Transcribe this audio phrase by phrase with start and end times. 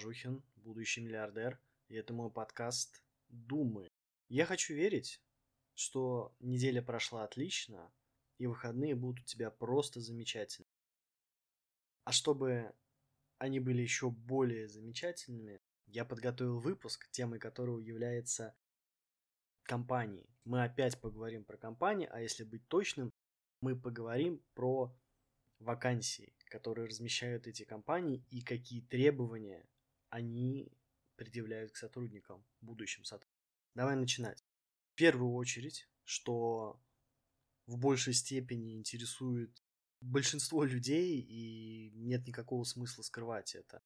[0.00, 3.90] Бажухин, будущий миллиардер, и это мой подкаст «Думы».
[4.30, 5.20] Я хочу верить,
[5.74, 7.92] что неделя прошла отлично,
[8.38, 10.66] и выходные будут у тебя просто замечательны.
[12.04, 12.74] А чтобы
[13.36, 18.56] они были еще более замечательными, я подготовил выпуск, темой которого является
[19.64, 20.34] компании.
[20.44, 23.10] Мы опять поговорим про компании, а если быть точным,
[23.60, 24.96] мы поговорим про
[25.58, 29.68] вакансии, которые размещают эти компании и какие требования
[30.10, 30.70] они
[31.16, 33.40] предъявляют к сотрудникам, будущим сотрудникам.
[33.74, 34.44] Давай начинать.
[34.92, 36.80] В первую очередь, что
[37.66, 39.62] в большей степени интересует
[40.00, 43.82] большинство людей и нет никакого смысла скрывать это.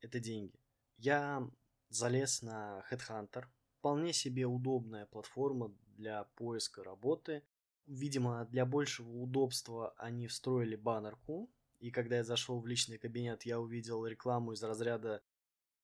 [0.00, 0.58] Это деньги.
[0.96, 1.48] Я
[1.88, 3.44] залез на Headhunter.
[3.78, 7.44] Вполне себе удобная платформа для поиска работы.
[7.86, 11.50] Видимо, для большего удобства они встроили баннерку.
[11.78, 15.22] И когда я зашел в личный кабинет, я увидел рекламу из разряда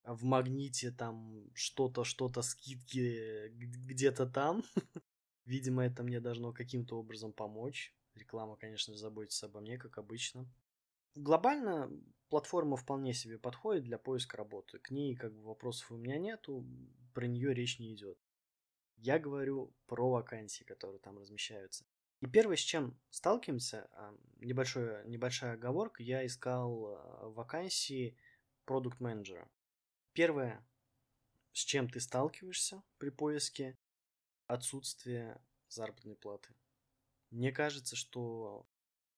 [0.05, 4.63] в магните там что-то, что-то, скидки где-то там.
[5.45, 7.95] Видимо, это мне должно каким-то образом помочь.
[8.15, 10.47] Реклама, конечно, заботится обо мне, как обычно.
[11.15, 11.91] Глобально
[12.29, 14.79] платформа вполне себе подходит для поиска работы.
[14.79, 16.65] К ней как бы вопросов у меня нету,
[17.15, 18.19] про нее речь не идет.
[18.97, 21.85] Я говорю про вакансии, которые там размещаются.
[22.21, 28.17] И первое, с чем сталкиваемся, а, небольшое, небольшая оговорка, я искал а, вакансии
[28.65, 29.49] продукт менеджера
[30.15, 30.65] Первое,
[31.53, 33.77] с чем ты сталкиваешься при поиске,
[34.47, 36.55] отсутствие заработной платы.
[37.31, 38.65] Мне кажется, что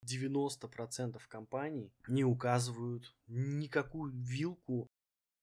[0.07, 4.91] 90% компаний не указывают никакую вилку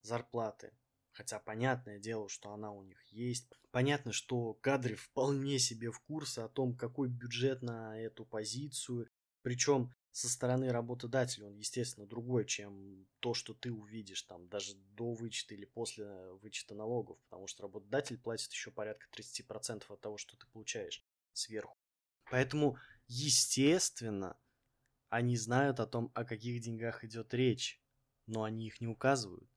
[0.01, 0.73] зарплаты.
[1.11, 3.47] Хотя понятное дело, что она у них есть.
[3.69, 9.07] Понятно, что кадры вполне себе в курсе о том, какой бюджет на эту позицию.
[9.43, 15.11] Причем со стороны работодателя он, естественно, другой, чем то, что ты увидишь там даже до
[15.11, 20.37] вычета или после вычета налогов, потому что работодатель платит еще порядка 30% от того, что
[20.37, 21.03] ты получаешь
[21.33, 21.75] сверху.
[22.29, 24.37] Поэтому, естественно,
[25.09, 27.81] они знают о том, о каких деньгах идет речь,
[28.27, 29.49] но они их не указывают.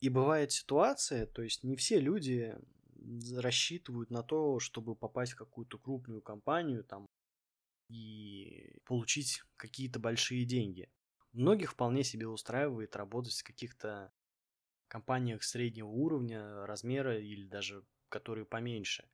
[0.00, 2.58] И бывает ситуация, то есть не все люди
[3.36, 7.06] рассчитывают на то, чтобы попасть в какую-то крупную компанию, там,
[7.88, 10.90] и получить какие-то большие деньги.
[11.32, 14.12] Многих вполне себе устраивает работать в каких-то
[14.88, 19.08] компаниях среднего уровня, размера или даже которые поменьше.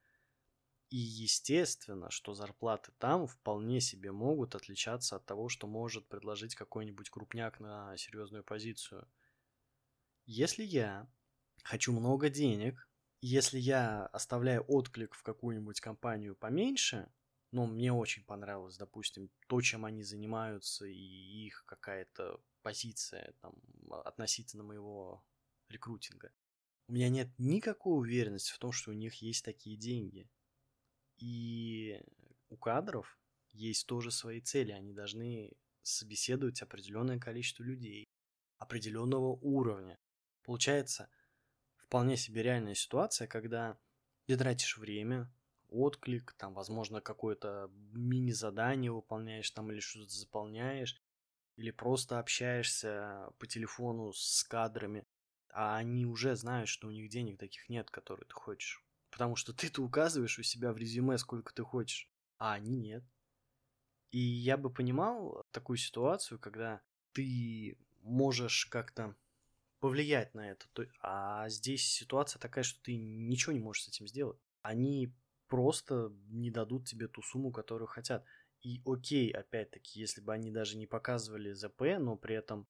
[0.91, 7.09] И естественно, что зарплаты там вполне себе могут отличаться от того, что может предложить какой-нибудь
[7.09, 9.09] крупняк на серьезную позицию.
[10.27, 11.11] Если я
[11.65, 12.88] хочу много денег,
[13.22, 17.11] если я оставляю отклик в какую-нибудь компанию поменьше,
[17.53, 23.55] но мне очень понравилось, допустим, то, чем они занимаются, и их какая-то позиция там,
[24.05, 25.23] относительно моего
[25.69, 26.33] рекрутинга.
[26.89, 30.29] У меня нет никакой уверенности в том, что у них есть такие деньги.
[31.19, 32.03] И
[32.49, 33.19] у кадров
[33.51, 34.73] есть тоже свои цели.
[34.73, 35.53] Они должны
[35.83, 38.09] собеседовать определенное количество людей
[38.57, 39.99] определенного уровня.
[40.43, 41.11] Получается,
[41.77, 43.79] вполне себе реальная ситуация, когда
[44.27, 45.33] ты тратишь время,
[45.72, 51.00] отклик, там, возможно, какое-то мини-задание выполняешь там или что-то заполняешь,
[51.56, 55.06] или просто общаешься по телефону с кадрами,
[55.50, 58.84] а они уже знают, что у них денег таких нет, которые ты хочешь.
[59.11, 63.05] Потому что ты-то указываешь у себя в резюме, сколько ты хочешь, а они нет.
[64.11, 66.81] И я бы понимал такую ситуацию, когда
[67.12, 69.15] ты можешь как-то
[69.81, 70.66] повлиять на это,
[71.00, 74.38] а здесь ситуация такая, что ты ничего не можешь с этим сделать.
[74.62, 75.12] Они
[75.53, 78.25] просто не дадут тебе ту сумму, которую хотят.
[78.63, 82.67] И окей, опять-таки, если бы они даже не показывали ЗП, но при этом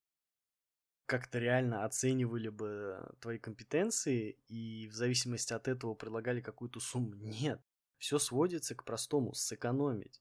[1.07, 7.15] как-то реально оценивали бы твои компетенции и в зависимости от этого предлагали какую-то сумму.
[7.15, 7.63] Нет,
[7.99, 10.21] все сводится к простому, сэкономить.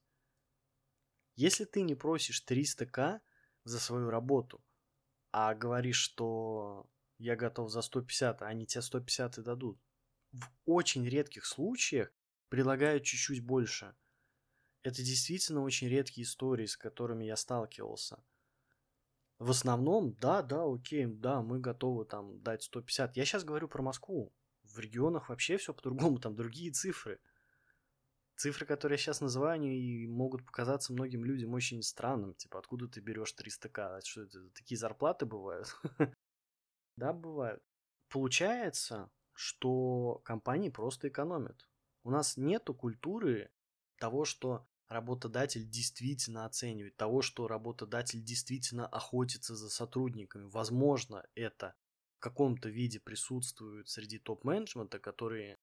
[1.34, 3.22] Если ты не просишь 300к
[3.64, 4.62] за свою работу,
[5.32, 6.88] а говоришь, что
[7.18, 9.80] я готов за 150, а они тебе 150 и дадут,
[10.30, 12.12] в очень редких случаях
[12.52, 13.96] предлагают чуть-чуть больше.
[14.82, 18.22] Это действительно очень редкие истории, с которыми я сталкивался.
[19.38, 23.16] В основном, да, да, окей, да, мы готовы там дать 150.
[23.16, 24.34] Я сейчас говорю про Москву.
[24.64, 27.22] В регионах вообще все по-другому, там другие цифры.
[28.36, 32.34] Цифры, которые я сейчас называю, они могут показаться многим людям очень странным.
[32.34, 34.02] Типа, откуда ты берешь 300к?
[34.04, 34.50] Что это?
[34.50, 35.74] Такие зарплаты бывают?
[36.96, 37.62] Да, бывают.
[38.10, 41.66] Получается, что компании просто экономят.
[42.04, 43.50] У нас нету культуры
[43.98, 50.44] того, что работодатель действительно оценивает, того, что работодатель действительно охотится за сотрудниками.
[50.44, 51.74] Возможно, это
[52.22, 55.58] каком-то виде присутствуют среди топ-менеджмента, который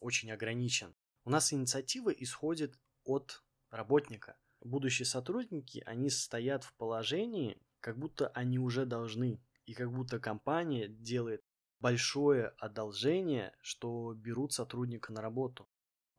[0.00, 0.94] очень ограничен.
[1.24, 4.36] У нас инициатива исходит от работника.
[4.60, 10.88] Будущие сотрудники, они стоят в положении, как будто они уже должны, и как будто компания
[10.88, 11.44] делает
[11.78, 15.68] большое одолжение, что берут сотрудника на работу.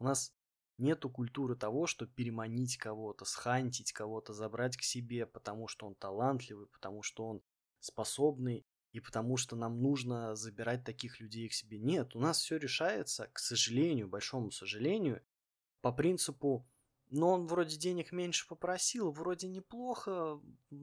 [0.01, 0.33] У нас
[0.79, 6.65] нету культуры того, что переманить кого-то, схантить кого-то, забрать к себе, потому что он талантливый,
[6.69, 7.43] потому что он
[7.79, 11.77] способный, и потому что нам нужно забирать таких людей к себе.
[11.77, 15.21] Нет, у нас все решается, к сожалению, большому сожалению,
[15.81, 16.67] по принципу,
[17.11, 20.41] ну, он вроде денег меньше попросил, вроде неплохо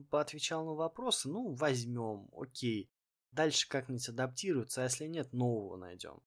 [0.09, 2.89] поотвечал на вопросы, ну, возьмем, окей.
[3.33, 6.21] Дальше как-нибудь адаптируется, а если нет, нового найдем.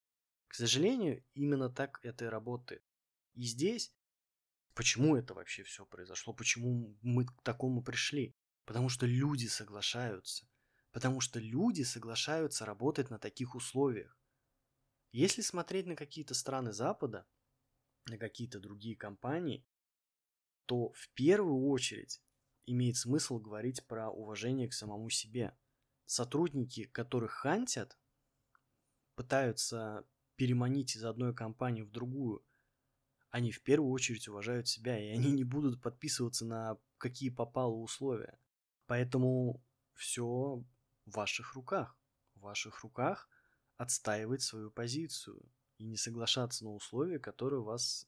[0.52, 2.84] К сожалению, именно так это и работает.
[3.32, 3.90] И здесь,
[4.74, 8.36] почему это вообще все произошло, почему мы к такому пришли?
[8.66, 10.46] Потому что люди соглашаются.
[10.90, 14.20] Потому что люди соглашаются работать на таких условиях.
[15.10, 17.26] Если смотреть на какие-то страны Запада,
[18.04, 19.66] на какие-то другие компании,
[20.66, 22.22] то в первую очередь
[22.66, 25.56] имеет смысл говорить про уважение к самому себе.
[26.04, 27.98] Сотрудники, которых хантят,
[29.14, 30.06] пытаются
[30.36, 32.44] переманить из одной компании в другую,
[33.30, 38.38] они в первую очередь уважают себя, и они не будут подписываться на какие попало условия.
[38.86, 39.64] Поэтому
[39.94, 40.62] все
[41.06, 41.96] в ваших руках.
[42.34, 43.28] В ваших руках
[43.78, 45.42] отстаивать свою позицию
[45.78, 48.06] и не соглашаться на условия, которые вас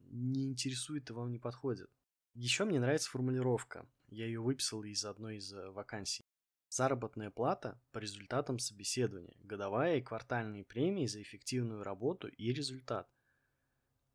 [0.00, 1.90] не интересуют и вам не подходят.
[2.34, 3.88] Еще мне нравится формулировка.
[4.08, 6.25] Я ее выписал из одной из э, вакансий.
[6.68, 13.08] Заработная плата по результатам собеседования, годовая и квартальные премии за эффективную работу и результат.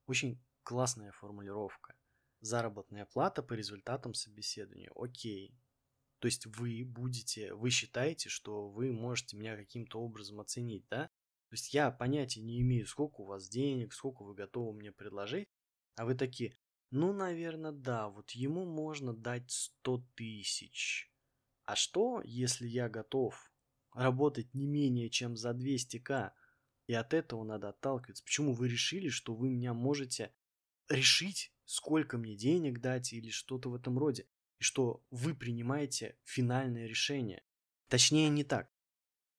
[0.06, 1.96] Очень классная формулировка.
[2.42, 4.92] Заработная плата по результатам собеседования.
[4.96, 5.56] Окей,
[6.22, 11.08] то есть вы будете, вы считаете, что вы можете меня каким-то образом оценить, да?
[11.50, 15.50] То есть я понятия не имею, сколько у вас денег, сколько вы готовы мне предложить,
[15.96, 16.56] а вы такие,
[16.92, 21.11] ну, наверное, да, вот ему можно дать 100 тысяч.
[21.72, 23.50] А что, если я готов
[23.94, 26.32] работать не менее чем за 200к,
[26.88, 28.26] и от этого надо отталкиваться?
[28.26, 30.34] Почему вы решили, что вы меня можете
[30.90, 34.28] решить, сколько мне денег дать или что-то в этом роде?
[34.60, 37.42] и что вы принимаете финальное решение.
[37.88, 38.70] Точнее, не так.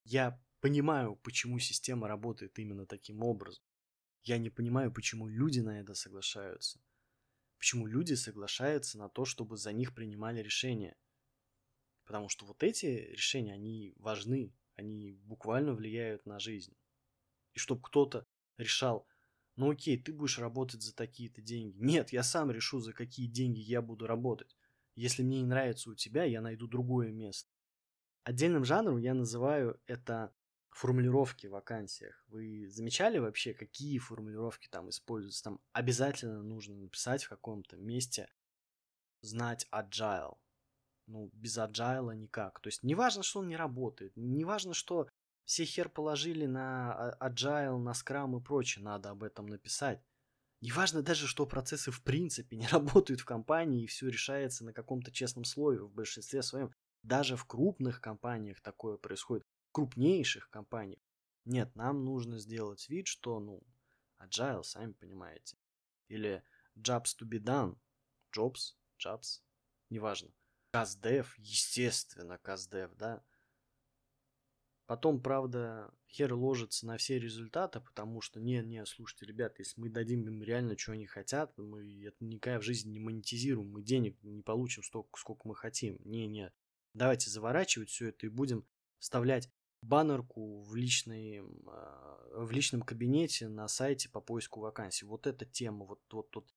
[0.04, 3.62] Я понимаю, почему система работает именно таким образом.
[4.22, 6.80] Я не понимаю, почему люди на это соглашаются.
[7.58, 10.96] Почему люди соглашаются на то, чтобы за них принимали решения.
[12.12, 16.76] Потому что вот эти решения, они важны, они буквально влияют на жизнь.
[17.54, 18.26] И чтобы кто-то
[18.58, 19.08] решал,
[19.56, 21.78] ну окей, ты будешь работать за такие-то деньги.
[21.78, 24.58] Нет, я сам решу, за какие деньги я буду работать.
[24.94, 27.50] Если мне не нравится у тебя, я найду другое место.
[28.24, 30.34] Отдельным жанром я называю это
[30.68, 32.22] формулировки в вакансиях.
[32.28, 35.44] Вы замечали вообще, какие формулировки там используются?
[35.44, 38.28] Там обязательно нужно написать в каком-то месте
[39.22, 40.36] знать agile.
[41.06, 42.60] Ну, без agile никак.
[42.60, 45.08] То есть, не важно, что он не работает, не важно, что
[45.44, 50.00] все хер положили на agile, на scrum и прочее, надо об этом написать.
[50.60, 55.10] Неважно даже, что процессы в принципе не работают в компании и все решается на каком-то
[55.10, 56.72] честном слове в большинстве своем.
[57.02, 59.44] Даже в крупных компаниях такое происходит.
[59.70, 61.00] В крупнейших компаниях.
[61.44, 63.60] Нет, нам нужно сделать вид, что, ну,
[64.20, 65.56] agile, сами понимаете.
[66.06, 66.44] Или
[66.78, 67.76] jobs to be done.
[68.36, 69.40] Jobs, jobs,
[69.90, 70.30] неважно.
[70.74, 73.22] CastDev, естественно, CastDev, да.
[74.86, 80.26] Потом, правда, хер ложится на все результаты, потому что, не-не, слушайте, ребята, если мы дадим
[80.26, 84.42] им реально, что они хотят, мы это никогда в жизни не монетизируем, мы денег не
[84.42, 85.98] получим столько, сколько мы хотим.
[86.04, 86.52] Не-не,
[86.94, 88.66] давайте заворачивать все это и будем
[88.98, 89.50] вставлять
[89.82, 95.04] баннерку в, личной, а, в личном кабинете на сайте по поиску вакансий.
[95.04, 96.52] Вот эта тема, вот вот тот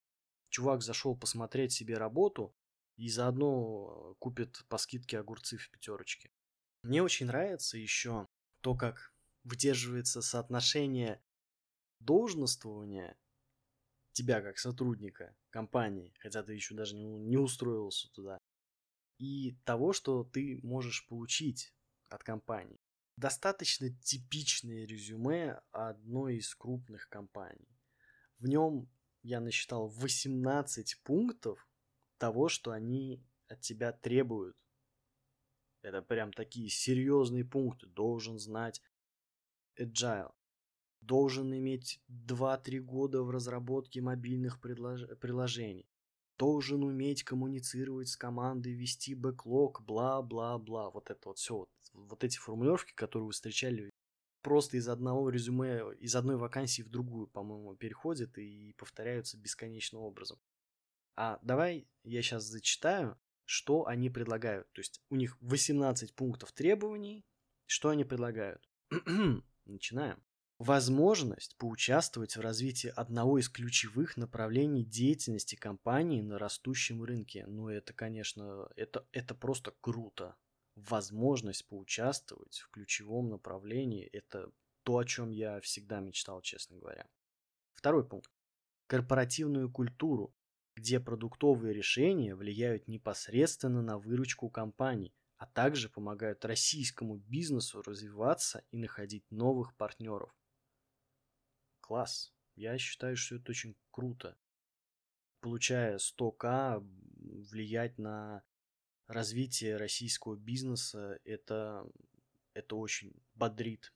[0.50, 2.56] чувак зашел посмотреть себе работу
[2.98, 6.32] и заодно купит по скидке огурцы в пятерочке.
[6.84, 8.28] Мне очень нравится еще
[8.62, 11.22] то, как выдерживается соотношение
[12.00, 13.18] должноствования
[14.12, 18.40] тебя как сотрудника компании, хотя ты еще даже не, не устроился туда,
[19.18, 21.74] и того, что ты можешь получить
[22.10, 22.80] от компании.
[23.18, 27.70] Достаточно типичное резюме одной из крупных компаний.
[28.40, 28.90] В нем
[29.24, 31.68] я насчитал 18 пунктов
[32.26, 34.58] того, что они от тебя требуют
[35.86, 37.86] это прям такие серьезные пункты.
[37.86, 38.82] Должен знать
[39.80, 40.32] agile.
[41.02, 45.02] Должен иметь 2-3 года в разработке мобильных предлож...
[45.20, 45.86] приложений.
[46.40, 50.90] Должен уметь коммуницировать с командой, вести бэклог, бла-бла-бла.
[50.90, 51.56] Вот это вот все.
[51.56, 53.92] Вот, вот эти формулировки, которые вы встречали
[54.42, 60.40] просто из одного резюме, из одной вакансии в другую, по-моему, переходят и повторяются бесконечным образом.
[61.16, 64.72] А давай я сейчас зачитаю, что они предлагают.
[64.74, 67.26] То есть у них 18 пунктов требований,
[67.66, 68.68] что они предлагают.
[69.66, 70.22] Начинаем.
[70.58, 77.46] Возможность поучаствовать в развитии одного из ключевых направлений деятельности компании на растущем рынке.
[77.46, 80.38] Ну, это, конечно, это, это просто круто.
[80.76, 84.50] Возможность поучаствовать в ключевом направлении– это
[84.84, 87.06] то, о чем я всегда мечтал, честно говоря.
[87.74, 88.32] Второй пункт.
[88.88, 90.34] Корпоративную культуру,
[90.76, 98.78] где продуктовые решения влияют непосредственно на выручку компаний, а также помогают российскому бизнесу развиваться и
[98.78, 100.34] находить новых партнеров
[101.86, 102.34] класс.
[102.56, 104.36] Я считаю, что это очень круто.
[105.40, 106.80] Получая 100к,
[107.52, 108.44] влиять на
[109.08, 111.88] развитие российского бизнеса, это,
[112.54, 113.94] это очень бодрит.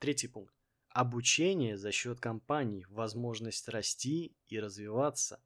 [0.00, 0.54] Третий пункт.
[0.88, 5.40] Обучение за счет компаний, возможность расти и развиваться.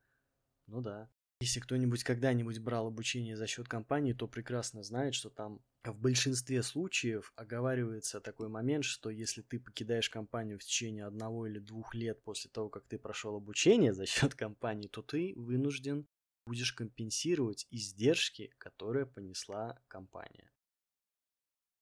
[0.66, 1.11] Ну да.
[1.40, 6.62] Если кто-нибудь когда-нибудь брал обучение за счет компании, то прекрасно знает, что там в большинстве
[6.62, 12.23] случаев оговаривается такой момент, что если ты покидаешь компанию в течение одного или двух лет
[12.23, 16.08] после того, как ты прошел обучение за счет компании, то ты вынужден
[16.46, 20.52] будешь компенсировать издержки, которые понесла компания.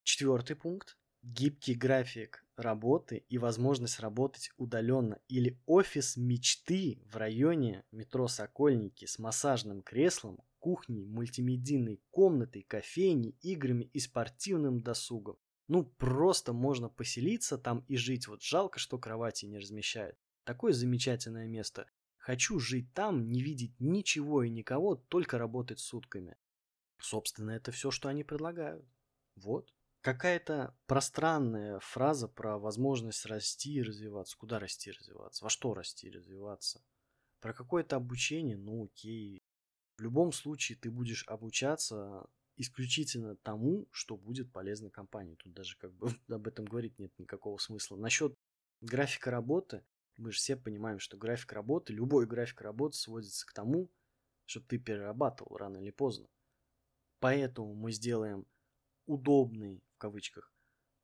[0.02, 8.28] Четвертый пункт гибкий график работы и возможность работать удаленно или офис мечты в районе метро
[8.28, 15.38] Сокольники с массажным креслом, кухней, мультимедийной комнатой, кофейней, играми и спортивным досугом.
[15.66, 18.28] Ну, просто можно поселиться там и жить.
[18.28, 20.18] Вот жалко, что кровати не размещают.
[20.44, 21.88] Такое замечательное место.
[22.18, 26.36] Хочу жить там, не видеть ничего и никого, только работать сутками.
[26.98, 28.86] Собственно, это все, что они предлагают.
[29.36, 29.73] Вот
[30.04, 34.36] какая-то пространная фраза про возможность расти и развиваться.
[34.36, 35.42] Куда расти и развиваться?
[35.42, 36.84] Во что расти и развиваться?
[37.40, 39.42] Про какое-то обучение, ну окей.
[39.96, 45.36] В любом случае ты будешь обучаться исключительно тому, что будет полезно компании.
[45.36, 47.96] Тут даже как бы об этом говорить нет никакого смысла.
[47.96, 48.34] Насчет
[48.82, 49.86] графика работы,
[50.18, 53.90] мы же все понимаем, что график работы, любой график работы сводится к тому,
[54.44, 56.28] чтобы ты перерабатывал рано или поздно.
[57.20, 58.46] Поэтому мы сделаем
[59.06, 60.52] удобный кавычках,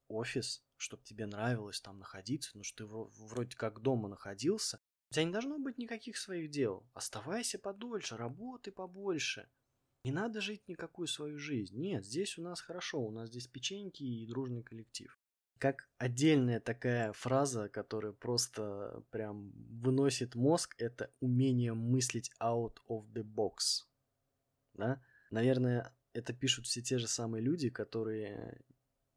[0.08, 2.86] офис, чтобы тебе нравилось там находиться, ну что ты
[3.26, 4.80] вроде как дома находился,
[5.10, 6.86] у тебя не должно быть никаких своих дел.
[6.94, 9.50] Оставайся подольше, работай побольше.
[10.04, 11.78] Не надо жить никакую свою жизнь.
[11.78, 15.18] Нет, здесь у нас хорошо, у нас здесь печеньки и дружный коллектив.
[15.58, 19.50] Как отдельная такая фраза, которая просто прям
[19.82, 23.84] выносит мозг, это умение мыслить out of the box.
[24.74, 25.02] Да?
[25.30, 28.62] Наверное, это пишут все те же самые люди, которые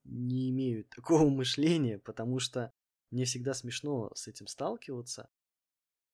[0.04, 2.74] не имеют такого мышления, потому что
[3.12, 5.30] мне всегда смешно с этим сталкиваться.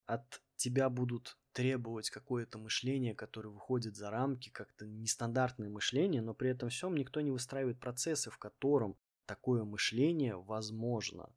[0.05, 6.49] От тебя будут требовать какое-то мышление, которое выходит за рамки, как-то нестандартное мышление, но при
[6.49, 11.33] этом всем никто не выстраивает процессы, в котором такое мышление возможно.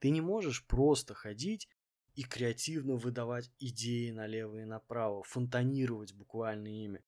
[0.00, 1.68] Ты не можешь просто ходить
[2.14, 7.02] и креативно выдавать идеи налево и направо, фонтанировать буквально ими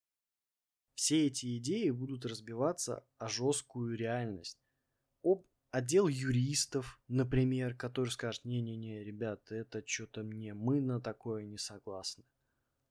[1.01, 4.59] все эти идеи будут разбиваться о жесткую реальность.
[5.23, 11.57] Об отдел юристов, например, который скажет, не-не-не, ребята, это что-то мне, мы на такое не
[11.57, 12.25] согласны.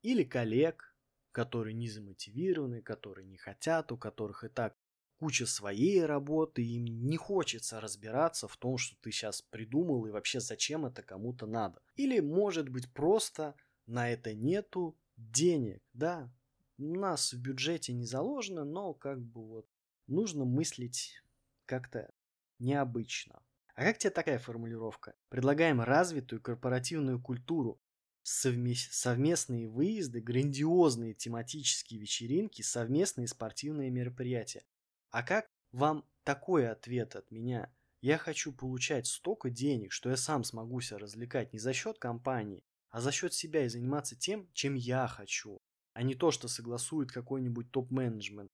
[0.02, 0.96] Или коллег,
[1.32, 4.76] которые не замотивированы, которые не хотят, у которых и так
[5.20, 10.40] куча своей работы, им не хочется разбираться в том, что ты сейчас придумал и вообще
[10.40, 11.80] зачем это кому-то надо.
[11.94, 13.54] Или, может быть, просто
[13.86, 16.34] на это нету денег, да,
[16.80, 19.68] у нас в бюджете не заложено, но как бы вот
[20.08, 21.22] нужно мыслить
[21.66, 22.12] как-то
[22.58, 23.42] необычно.
[23.76, 25.14] А как тебе такая формулировка?
[25.30, 27.82] Предлагаем развитую корпоративную культуру,
[28.24, 34.64] совместные выезды, грандиозные тематические вечеринки, совместные спортивные мероприятия.
[35.12, 37.74] А как вам такой ответ от меня?
[38.02, 42.64] Я хочу получать столько денег, что я сам смогу себя развлекать не за счет компании,
[42.90, 45.62] а за счет себя и заниматься тем, чем я хочу
[46.00, 48.50] а не то, что согласует какой-нибудь топ-менеджмент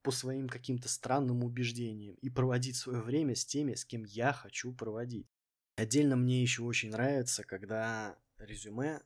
[0.00, 4.72] по своим каким-то странным убеждениям и проводить свое время с теми, с кем я хочу
[4.72, 5.28] проводить.
[5.76, 9.02] Отдельно мне еще очень нравится, когда резюме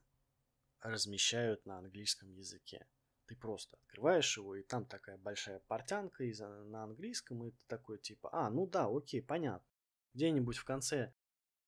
[0.81, 2.87] размещают на английском языке.
[3.27, 7.99] Ты просто открываешь его, и там такая большая портянка из, на английском, и ты такой
[7.99, 9.69] типа, а, ну да, окей, понятно.
[10.15, 11.13] Где-нибудь в конце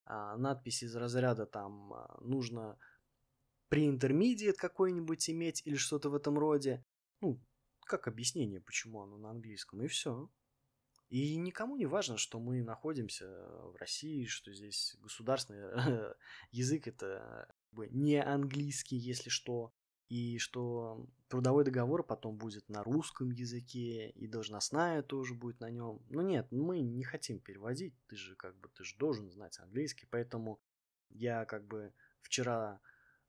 [0.05, 2.17] а, надпись из разряда там а,
[3.71, 6.83] нужно pre-intermediate какой-нибудь иметь или что-то в этом роде.
[7.21, 7.39] Ну,
[7.85, 10.29] как объяснение, почему оно на английском, и все.
[11.09, 16.15] И никому не важно, что мы находимся в России, что здесь государственный
[16.51, 17.47] язык это
[17.91, 19.71] не английский, если что,
[20.09, 26.03] и что трудовой договор потом будет на русском языке, и должностная тоже будет на нем.
[26.09, 30.07] Но нет, мы не хотим переводить, ты же как бы, ты же должен знать английский,
[30.09, 30.59] поэтому
[31.09, 32.81] я как бы вчера,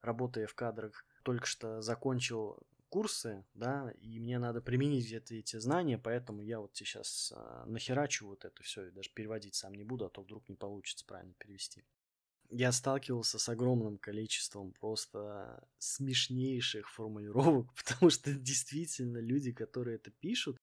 [0.03, 5.99] работая в кадрах, только что закончил курсы, да, и мне надо применить где-то эти знания,
[5.99, 10.07] поэтому я вот сейчас а, нахерачу вот это все, и даже переводить сам не буду,
[10.07, 11.85] а то вдруг не получится правильно перевести.
[12.49, 20.57] Я сталкивался с огромным количеством просто смешнейших формулировок, потому что действительно люди, которые это пишут,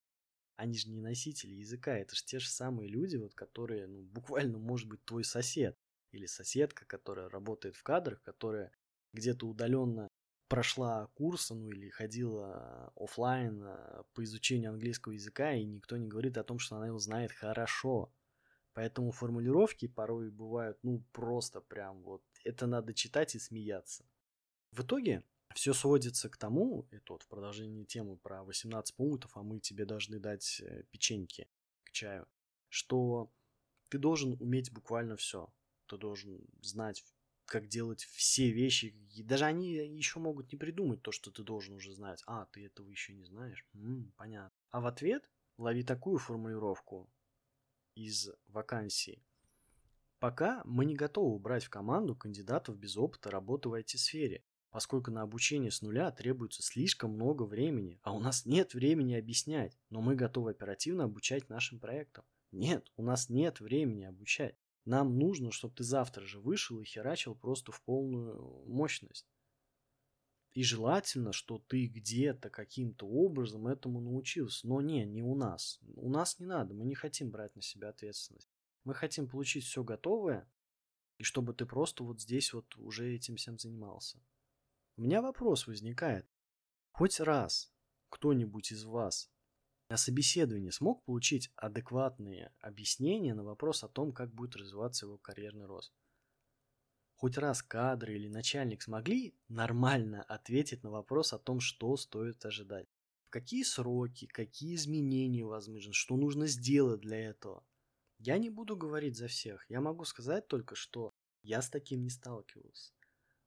[0.56, 4.60] они же не носители языка, это же те же самые люди, вот, которые, ну, буквально,
[4.60, 5.76] может быть, твой сосед
[6.12, 8.72] или соседка, которая работает в кадрах, которая
[9.14, 10.10] где-то удаленно
[10.48, 16.38] прошла курсы, ну или ходила офлайн а, по изучению английского языка, и никто не говорит
[16.38, 18.14] о том, что она его знает хорошо.
[18.74, 24.06] Поэтому формулировки порой бывают, ну, просто прям вот, это надо читать и смеяться.
[24.72, 29.44] В итоге все сводится к тому, это вот в продолжении темы про 18 пунктов, а
[29.44, 31.48] мы тебе должны дать э, печеньки
[31.84, 32.28] к чаю,
[32.70, 33.32] что
[33.90, 35.54] ты должен уметь буквально все.
[35.86, 37.04] Ты должен знать,
[37.54, 38.96] как делать все вещи.
[39.14, 42.24] И даже они еще могут не придумать то, что ты должен уже знать.
[42.26, 43.64] А, ты этого еще не знаешь?
[43.76, 44.58] М-м, понятно.
[44.72, 45.30] А в ответ
[45.60, 47.08] лови такую формулировку
[47.94, 49.24] из вакансий.
[50.18, 55.22] Пока мы не готовы брать в команду кандидатов без опыта работы в IT-сфере, поскольку на
[55.22, 60.16] обучение с нуля требуется слишком много времени, а у нас нет времени объяснять, но мы
[60.16, 62.26] готовы оперативно обучать нашим проектам.
[62.52, 64.56] Нет, у нас нет времени обучать.
[64.86, 69.28] Нам нужно, чтобы ты завтра же вышел и херачил просто в полную мощность.
[70.54, 74.68] И желательно, что ты где-то каким-то образом этому научился.
[74.68, 75.80] Но не, не у нас.
[75.96, 78.50] У нас не надо, мы не хотим брать на себя ответственность.
[78.84, 80.48] Мы хотим получить все готовое,
[81.18, 84.22] и чтобы ты просто вот здесь вот уже этим всем занимался.
[84.98, 86.28] У меня вопрос возникает.
[86.92, 87.74] Хоть раз
[88.10, 89.32] кто-нибудь из вас
[89.94, 95.68] на собеседовании смог получить адекватные объяснения на вопрос о том, как будет развиваться его карьерный
[95.68, 95.94] рост?
[97.24, 102.88] хоть раз кадры или начальник смогли нормально ответить на вопрос о том, что стоит ожидать.
[103.28, 107.64] В какие сроки, какие изменения возможны, что нужно сделать для этого.
[108.18, 109.64] Я не буду говорить за всех.
[109.70, 112.92] Я могу сказать только, что я с таким не сталкивался.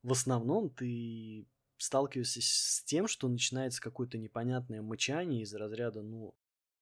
[0.02, 1.46] В основном ты
[1.78, 6.34] сталкиваешься с тем, что начинается какое-то непонятное мычание из разряда, ну,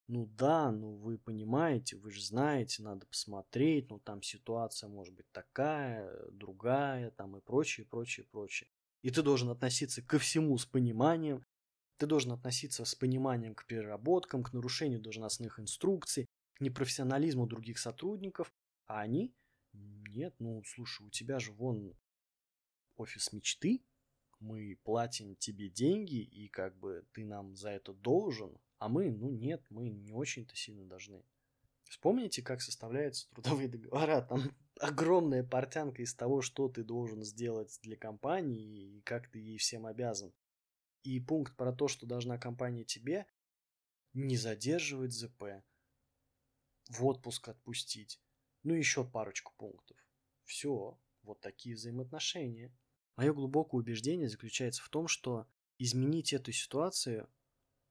[0.06, 5.30] ну да, ну вы понимаете, вы же знаете, надо посмотреть, ну там ситуация может быть
[5.32, 8.68] такая, другая, там и прочее, прочее, прочее.
[9.02, 11.44] И ты должен относиться ко всему с пониманием,
[11.96, 18.52] ты должен относиться с пониманием к переработкам, к нарушению должностных инструкций, к непрофессионализму других сотрудников,
[18.86, 19.34] а они,
[19.72, 21.94] нет, ну слушай, у тебя же вон
[22.96, 23.82] офис мечты,
[24.44, 29.30] мы платим тебе деньги, и как бы ты нам за это должен, а мы, ну
[29.30, 31.24] нет, мы не очень-то сильно должны.
[31.88, 34.20] Вспомните, как составляются трудовые договора.
[34.22, 34.42] Там
[34.78, 39.86] огромная портянка из того, что ты должен сделать для компании и как ты ей всем
[39.86, 40.32] обязан.
[41.02, 43.26] И пункт про то, что должна компания тебе
[44.12, 45.44] не задерживать ЗП,
[46.88, 48.20] в отпуск отпустить.
[48.62, 49.96] Ну, еще парочку пунктов.
[50.44, 52.72] Все, вот такие взаимоотношения.
[53.16, 55.46] Мое глубокое убеждение заключается в том, что
[55.78, 57.28] изменить эту ситуацию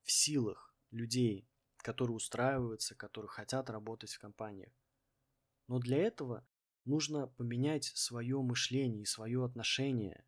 [0.03, 4.73] в силах людей, которые устраиваются, которые хотят работать в компаниях.
[5.67, 6.45] Но для этого
[6.85, 10.25] нужно поменять свое мышление и свое отношение.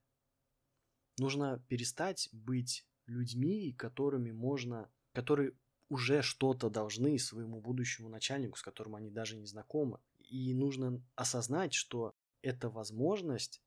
[1.18, 5.54] Нужно перестать быть людьми, которыми можно, которые
[5.90, 10.00] уже что-то должны своему будущему начальнику, с которым они даже не знакомы.
[10.20, 13.62] И нужно осознать, что эта возможность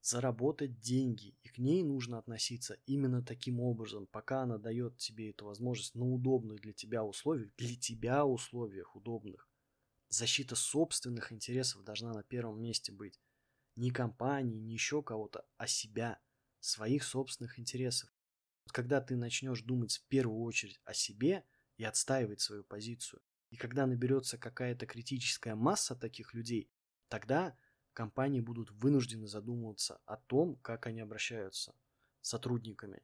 [0.00, 5.46] заработать деньги, и к ней нужно относиться именно таким образом, пока она дает тебе эту
[5.46, 9.48] возможность на удобных для тебя условиях, для тебя условиях удобных.
[10.08, 13.20] Защита собственных интересов должна на первом месте быть.
[13.76, 16.18] Не компании, не еще кого-то, а себя,
[16.60, 18.10] своих собственных интересов.
[18.64, 21.44] Вот когда ты начнешь думать в первую очередь о себе
[21.76, 26.70] и отстаивать свою позицию, и когда наберется какая-то критическая масса таких людей,
[27.08, 27.56] тогда
[27.98, 31.74] компании будут вынуждены задумываться о том, как они обращаются
[32.20, 33.02] с сотрудниками.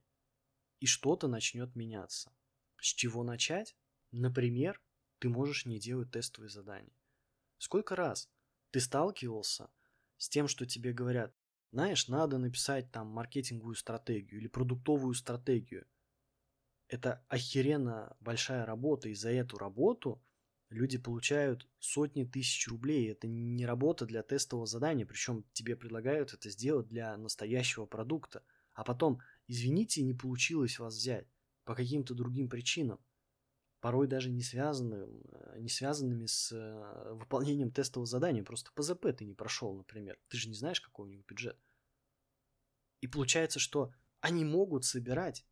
[0.78, 2.32] И что-то начнет меняться.
[2.76, 3.76] С чего начать?
[4.12, 4.80] Например,
[5.18, 6.96] ты можешь не делать тестовые задания.
[7.58, 8.30] Сколько раз
[8.70, 9.68] ты сталкивался
[10.16, 11.34] с тем, что тебе говорят,
[11.72, 15.88] знаешь, надо написать там маркетинговую стратегию или продуктовую стратегию.
[16.86, 20.22] Это охеренно большая работа, и за эту работу
[20.74, 23.08] Люди получают сотни тысяч рублей.
[23.08, 28.42] Это не работа для тестового задания, причем тебе предлагают это сделать для настоящего продукта.
[28.72, 31.28] А потом, извините, не получилось вас взять
[31.62, 32.98] по каким-то другим причинам,
[33.78, 38.42] порой даже не, связанным, э, не связанными с э, выполнением тестового задания.
[38.42, 40.18] Просто ПЗП ты не прошел, например.
[40.26, 41.56] Ты же не знаешь, какой у них бюджет.
[43.00, 45.46] И получается, что они могут собирать,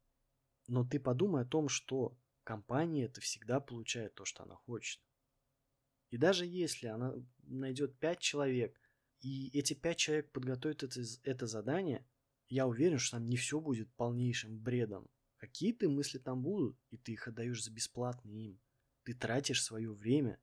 [0.67, 5.01] но ты подумай о том, что компания это всегда получает то, что она хочет.
[6.13, 8.79] И даже если она найдет 5 человек,
[9.23, 12.07] и эти 5 человек подготовят это, это задание,
[12.51, 15.09] я уверен, что там не все будет полнейшим бредом.
[15.39, 18.61] Какие-то мысли там будут, и ты их отдаешь за бесплатно им.
[19.05, 20.39] Ты тратишь свое время,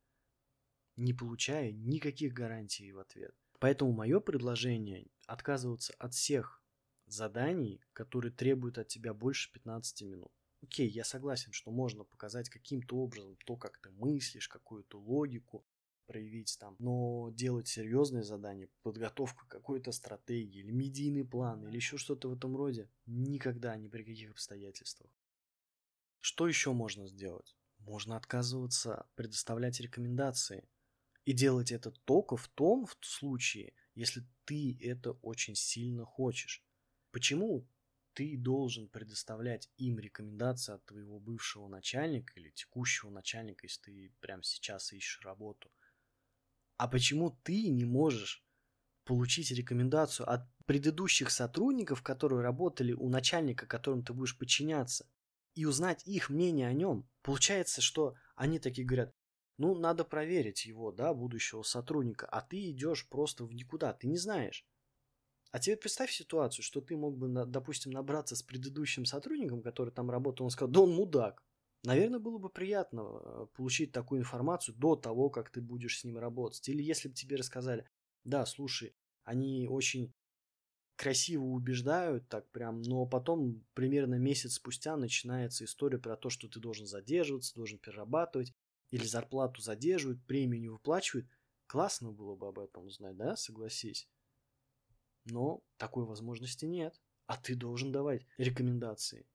[0.95, 3.35] не получая никаких гарантий в ответ.
[3.59, 6.63] Поэтому мое предложение отказываться от всех
[7.05, 10.31] заданий, которые требуют от тебя больше 15 минут.
[10.69, 15.65] Окей, я согласен, что можно показать каким-то образом то, как ты мыслишь, какую-то логику
[16.05, 22.29] проявить там, но делать серьезные задания, подготовку какой-то стратегии или медийный план или еще что-то
[22.29, 25.11] в этом роде, никогда, ни при каких обстоятельствах.
[26.19, 27.57] Что еще можно сделать?
[27.79, 30.69] Можно отказываться предоставлять рекомендации
[31.25, 36.63] и делать это только в том в случае, если ты это очень сильно хочешь.
[37.09, 37.67] Почему
[38.19, 44.43] ты должен предоставлять им рекомендации от твоего бывшего начальника или текущего начальника, если ты прямо
[44.43, 45.71] сейчас ищешь работу.
[46.75, 48.43] А почему ты не можешь
[49.05, 55.09] получить рекомендацию от предыдущих сотрудников, которые работали у начальника, которым ты будешь подчиняться,
[55.55, 57.09] и узнать их мнение о нем?
[57.21, 59.15] Получается, что они такие говорят,
[59.57, 64.17] ну, надо проверить его, да, будущего сотрудника, а ты идешь просто в никуда, ты не
[64.17, 64.67] знаешь.
[65.51, 70.11] А тебе представь ситуацию, что ты мог бы, допустим, набраться с предыдущим сотрудником, который там
[70.11, 71.43] работал, он сказал, да он мудак.
[71.83, 76.17] Наверное, было бы приятно э, получить такую информацию до того, как ты будешь с ним
[76.17, 76.67] работать.
[76.69, 77.87] Или если бы тебе рассказали,
[78.25, 80.13] да, слушай, они очень
[80.97, 86.59] красиво убеждают, так прям, но потом примерно месяц спустя начинается история про то, что ты
[86.59, 88.53] должен задерживаться, должен перерабатывать,
[88.91, 91.27] или зарплату задерживают, премию не выплачивают.
[91.67, 94.09] Классно было бы об этом узнать, да, согласись.
[95.25, 96.99] Но такой возможности нет.
[97.25, 99.27] А ты должен давать рекомендации.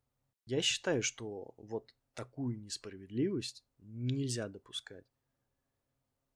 [0.47, 5.07] Я считаю, что вот такую несправедливость нельзя допускать.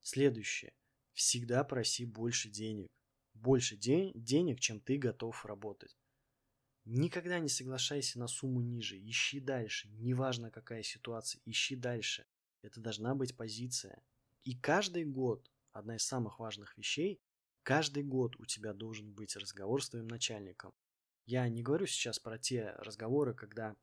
[0.01, 0.73] Следующее.
[1.13, 2.89] Всегда проси больше денег.
[3.35, 5.97] Больше день, денег, чем ты готов работать.
[6.85, 8.99] Никогда не соглашайся на сумму ниже.
[8.99, 9.89] Ищи дальше.
[9.91, 11.43] Неважно, какая ситуация.
[11.45, 12.27] Ищи дальше.
[12.63, 14.03] Это должна быть позиция.
[14.45, 17.21] И каждый год одна из самых важных вещей
[17.68, 20.72] Каждый год у тебя должен быть разговор с твоим начальником.
[21.26, 23.76] Я не говорю сейчас про те разговоры, когда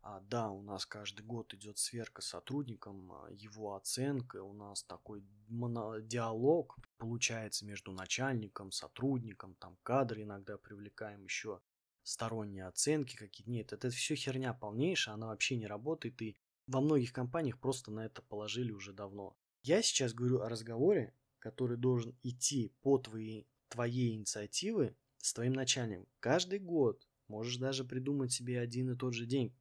[0.00, 4.82] а, да, у нас каждый год идет сверка с сотрудником, а, его оценка, у нас
[4.82, 11.60] такой диалог получается между начальником, сотрудником, там кадры иногда привлекаем еще
[12.02, 13.48] сторонние оценки какие-то.
[13.48, 18.06] Нет, это все херня полнейшая, она вообще не работает, и во многих компаниях просто на
[18.06, 19.36] это положили уже давно.
[19.62, 21.14] Я сейчас говорю о разговоре,
[21.44, 26.08] который должен идти по твоей, твоей инициативы с твоим начальником.
[26.18, 29.54] Каждый год можешь даже придумать себе один и тот же день,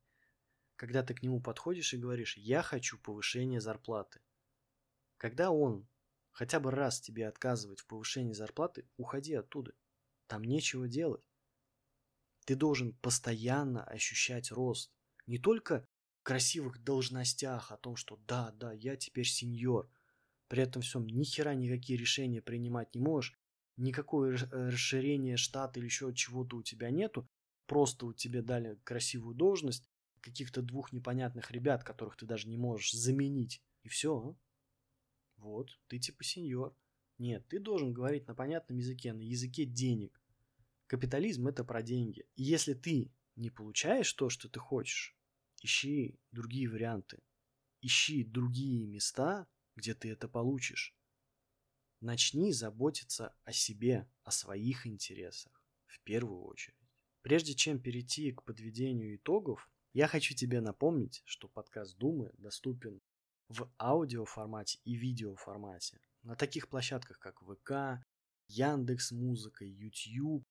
[0.78, 4.22] когда ты к нему подходишь и говоришь, я хочу повышения зарплаты.
[5.18, 5.86] Когда он
[6.32, 9.74] хотя бы раз тебе отказывает в повышении зарплаты, уходи оттуда.
[10.28, 11.26] Там нечего делать.
[12.46, 14.90] Ты должен постоянно ощущать рост.
[15.28, 15.86] Не только
[16.22, 19.92] в красивых должностях о том, что да, да, я теперь сеньор–
[20.54, 23.34] при этом всем ни хера никакие решения принимать не можешь,
[23.76, 27.28] никакое э, расширение штата или еще чего-то у тебя нету,
[27.66, 29.90] просто у тебя дали красивую должность,
[30.22, 34.16] каких-то двух непонятных ребят, которых ты даже не можешь заменить, и все.
[34.16, 34.36] А?
[35.38, 36.78] Вот, ты типа сеньор.
[37.18, 40.22] Нет, ты должен говорить на понятном языке, на языке денег.
[40.86, 42.28] Капитализм это про деньги.
[42.36, 45.18] И если ты не получаешь то, что ты хочешь,
[45.64, 47.24] ищи другие варианты.
[47.82, 50.96] Ищи другие места, где ты это получишь.
[52.02, 56.78] Начни заботиться о себе, о своих интересах, в первую очередь.
[57.22, 63.02] Прежде чем перейти к подведению итогов, я хочу тебе напомнить, что подкаст Думы доступен
[63.48, 68.04] в аудиоформате и видеоформате на таких площадках, как ВК,
[68.48, 70.46] Яндекс Музыка, YouTube,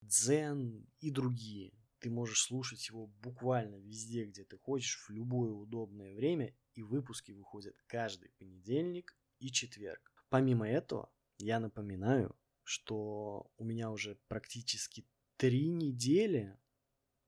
[0.00, 1.72] Дзен и другие.
[1.98, 7.32] Ты можешь слушать его буквально везде, где ты хочешь, в любое удобное время и выпуски
[7.32, 10.12] выходят каждый понедельник и четверг.
[10.28, 15.06] Помимо этого, я напоминаю, что у меня уже практически
[15.36, 16.56] три недели,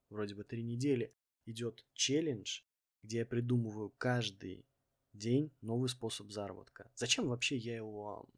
[0.09, 1.15] вроде бы три недели,
[1.47, 2.63] идет челлендж,
[3.03, 4.67] где я придумываю каждый
[5.13, 6.91] день новый способ заработка.
[6.95, 8.29] Зачем вообще я его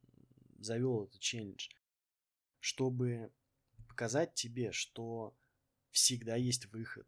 [0.58, 1.68] завел, этот челлендж?
[2.60, 3.30] Чтобы
[3.88, 5.36] показать тебе, что
[5.90, 7.06] всегда есть выход.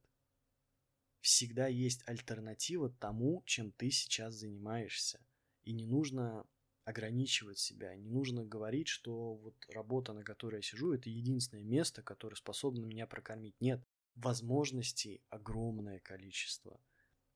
[1.26, 5.18] Всегда есть альтернатива тому, чем ты сейчас занимаешься.
[5.64, 6.46] И не нужно
[6.84, 12.04] ограничивать себя, не нужно говорить, что вот работа, на которой я сижу, это единственное место,
[12.04, 13.60] которое способно меня прокормить.
[13.60, 13.84] Нет,
[14.14, 16.80] возможностей огромное количество.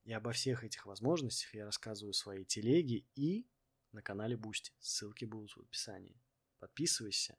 [0.05, 3.45] И обо всех этих возможностях я рассказываю в своей телеге и
[3.91, 4.73] на канале Boosty.
[4.79, 6.23] Ссылки будут в описании.
[6.61, 7.37] Подписывайся,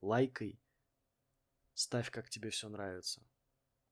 [0.00, 0.60] лайкай,
[1.74, 3.24] ставь, как тебе все нравится.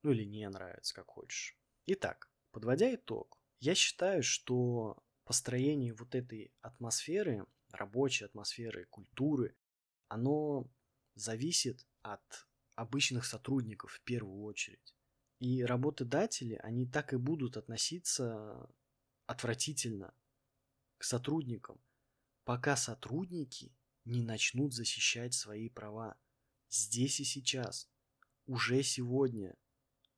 [0.03, 1.57] Ну или не нравится, как хочешь.
[1.90, 9.57] Итак, подводя итог, я считаю, что построение вот этой атмосферы, рабочей атмосферы, культуры,
[10.09, 10.70] оно
[11.14, 14.94] зависит от обычных сотрудников в первую очередь.
[15.38, 18.68] И работодатели, они так и будут относиться
[19.24, 20.12] отвратительно
[20.98, 21.81] к сотрудникам,
[22.44, 23.74] пока сотрудники
[24.05, 26.18] не начнут защищать свои права
[26.68, 27.88] здесь и сейчас,
[28.44, 29.57] уже сегодня,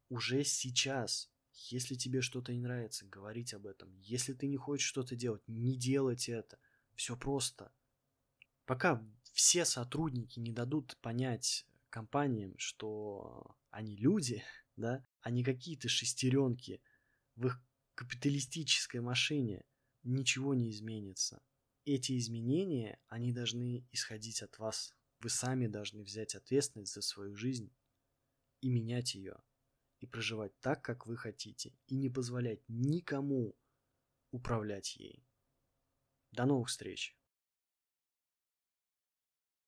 [0.08, 1.29] уже сейчас.
[1.52, 3.96] Если тебе что-то не нравится, говорить об этом.
[4.00, 6.58] Если ты не хочешь что-то делать, не делать это.
[6.94, 7.72] Все просто.
[8.66, 14.42] Пока все сотрудники не дадут понять компаниям, что они люди,
[14.76, 16.80] да, а не какие-то шестеренки
[17.36, 17.62] в их
[17.94, 19.64] капиталистической машине,
[20.02, 21.42] ничего не изменится.
[21.84, 24.94] Эти изменения, они должны исходить от вас.
[25.20, 27.72] Вы сами должны взять ответственность за свою жизнь
[28.60, 29.42] и менять ее.
[30.00, 31.72] И проживать так, как вы хотите.
[31.86, 33.54] И не позволять никому
[34.30, 35.26] управлять ей.
[36.32, 37.19] До новых встреч!